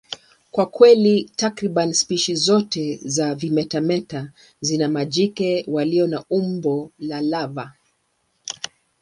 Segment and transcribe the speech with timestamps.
[0.51, 4.31] Kwa kweli, takriban spishi zote za vimetameta
[4.61, 7.73] zina majike walio na umbo la lava.